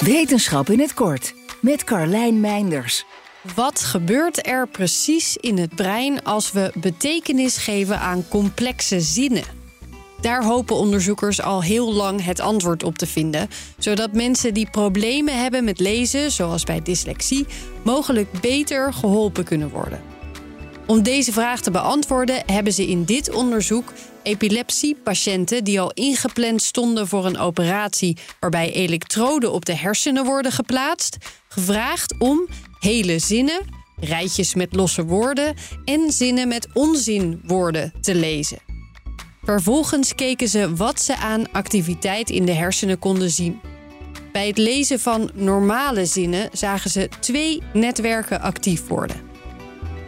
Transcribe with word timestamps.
Wetenschap 0.00 0.70
in 0.70 0.80
het 0.80 0.94
kort 0.94 1.34
met 1.60 1.84
Carlijn 1.84 2.40
Meinders. 2.40 3.04
Wat 3.54 3.80
gebeurt 3.80 4.46
er 4.46 4.68
precies 4.68 5.36
in 5.36 5.58
het 5.58 5.74
brein 5.74 6.24
als 6.24 6.52
we 6.52 6.72
betekenis 6.74 7.56
geven 7.56 8.00
aan 8.00 8.28
complexe 8.28 9.00
zinnen? 9.00 9.44
Daar 10.20 10.44
hopen 10.44 10.76
onderzoekers 10.76 11.42
al 11.42 11.62
heel 11.62 11.92
lang 11.92 12.24
het 12.24 12.40
antwoord 12.40 12.82
op 12.82 12.98
te 12.98 13.06
vinden, 13.06 13.48
zodat 13.78 14.12
mensen 14.12 14.54
die 14.54 14.70
problemen 14.70 15.42
hebben 15.42 15.64
met 15.64 15.80
lezen, 15.80 16.30
zoals 16.30 16.64
bij 16.64 16.82
dyslexie, 16.82 17.46
mogelijk 17.82 18.40
beter 18.40 18.92
geholpen 18.92 19.44
kunnen 19.44 19.70
worden. 19.70 20.02
Om 20.86 21.02
deze 21.02 21.32
vraag 21.32 21.60
te 21.60 21.70
beantwoorden 21.70 22.42
hebben 22.46 22.72
ze 22.72 22.86
in 22.86 23.04
dit 23.04 23.34
onderzoek 23.34 23.92
epilepsiepatiënten 24.26 25.64
die 25.64 25.80
al 25.80 25.92
ingepland 25.92 26.62
stonden 26.62 27.08
voor 27.08 27.26
een 27.26 27.38
operatie 27.38 28.18
waarbij 28.40 28.72
elektroden 28.72 29.52
op 29.52 29.64
de 29.64 29.74
hersenen 29.76 30.24
worden 30.24 30.52
geplaatst, 30.52 31.16
gevraagd 31.48 32.14
om 32.18 32.48
hele 32.78 33.18
zinnen, 33.18 33.60
rijtjes 33.96 34.54
met 34.54 34.74
losse 34.74 35.04
woorden 35.04 35.54
en 35.84 36.12
zinnen 36.12 36.48
met 36.48 36.68
onzinwoorden 36.72 37.92
te 38.00 38.14
lezen. 38.14 38.58
Vervolgens 39.42 40.14
keken 40.14 40.48
ze 40.48 40.74
wat 40.74 41.00
ze 41.00 41.16
aan 41.16 41.52
activiteit 41.52 42.30
in 42.30 42.44
de 42.46 42.52
hersenen 42.52 42.98
konden 42.98 43.30
zien. 43.30 43.60
Bij 44.32 44.46
het 44.46 44.58
lezen 44.58 45.00
van 45.00 45.30
normale 45.34 46.06
zinnen 46.06 46.48
zagen 46.52 46.90
ze 46.90 47.08
twee 47.20 47.62
netwerken 47.72 48.40
actief 48.40 48.86
worden. 48.86 49.35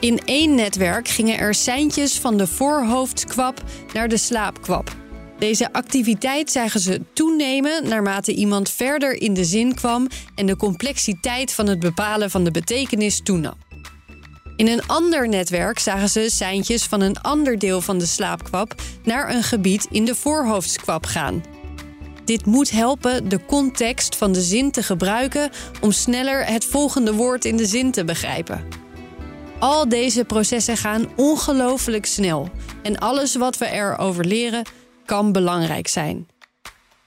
In 0.00 0.20
één 0.24 0.54
netwerk 0.54 1.08
gingen 1.08 1.38
er 1.38 1.54
seintjes 1.54 2.18
van 2.18 2.36
de 2.36 2.46
voorhoofdskwap 2.46 3.62
naar 3.92 4.08
de 4.08 4.16
slaapkwap. 4.16 4.96
Deze 5.38 5.72
activiteit 5.72 6.50
zagen 6.50 6.80
ze 6.80 7.00
toenemen 7.12 7.88
naarmate 7.88 8.34
iemand 8.34 8.70
verder 8.70 9.20
in 9.20 9.34
de 9.34 9.44
zin 9.44 9.74
kwam 9.74 10.08
en 10.34 10.46
de 10.46 10.56
complexiteit 10.56 11.52
van 11.52 11.66
het 11.66 11.78
bepalen 11.78 12.30
van 12.30 12.44
de 12.44 12.50
betekenis 12.50 13.20
toenam. 13.22 13.54
In 14.56 14.68
een 14.68 14.86
ander 14.86 15.28
netwerk 15.28 15.78
zagen 15.78 16.08
ze 16.08 16.30
seintjes 16.30 16.84
van 16.84 17.00
een 17.00 17.20
ander 17.20 17.58
deel 17.58 17.80
van 17.80 17.98
de 17.98 18.06
slaapkwap 18.06 18.74
naar 19.04 19.34
een 19.34 19.42
gebied 19.42 19.86
in 19.90 20.04
de 20.04 20.14
voorhoofdskwap 20.14 21.06
gaan. 21.06 21.42
Dit 22.24 22.46
moet 22.46 22.70
helpen 22.70 23.28
de 23.28 23.44
context 23.46 24.16
van 24.16 24.32
de 24.32 24.42
zin 24.42 24.70
te 24.70 24.82
gebruiken 24.82 25.50
om 25.80 25.92
sneller 25.92 26.46
het 26.46 26.64
volgende 26.64 27.14
woord 27.14 27.44
in 27.44 27.56
de 27.56 27.66
zin 27.66 27.90
te 27.90 28.04
begrijpen. 28.04 28.80
Al 29.60 29.88
deze 29.88 30.24
processen 30.24 30.76
gaan 30.76 31.08
ongelooflijk 31.16 32.06
snel 32.06 32.50
en 32.82 32.98
alles 32.98 33.34
wat 33.34 33.58
we 33.58 33.70
erover 33.70 34.24
leren 34.24 34.66
kan 35.04 35.32
belangrijk 35.32 35.88
zijn. 35.88 36.28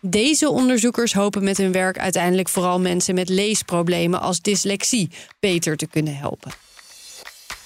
Deze 0.02 0.50
onderzoekers 0.50 1.14
hopen 1.14 1.44
met 1.44 1.58
hun 1.58 1.72
werk 1.72 2.00
uiteindelijk 2.00 2.50
vooral 2.50 2.80
mensen 2.80 3.16
met 3.16 3.30
leesproblemen 3.30 4.22
als 4.22 4.42
dyslexie 4.42 5.10
beter 5.40 5.78
te 5.78 5.88
kunnen 5.88 6.18
helpen. 6.18 6.52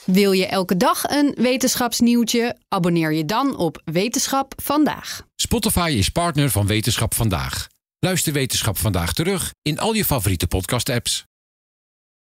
Wil 0.05 0.31
je 0.31 0.45
elke 0.45 0.77
dag 0.77 1.03
een 1.03 1.35
wetenschapsnieuwtje? 1.37 2.57
Abonneer 2.67 3.13
je 3.13 3.25
dan 3.25 3.57
op 3.57 3.81
Wetenschap 3.85 4.53
vandaag. 4.63 5.21
Spotify 5.35 5.93
is 5.97 6.09
partner 6.09 6.49
van 6.49 6.67
Wetenschap 6.67 7.13
vandaag. 7.13 7.67
Luister 7.99 8.33
Wetenschap 8.33 8.77
vandaag 8.77 9.13
terug 9.13 9.51
in 9.61 9.79
al 9.79 9.93
je 9.93 10.05
favoriete 10.05 10.47
podcast-apps. 10.47 11.25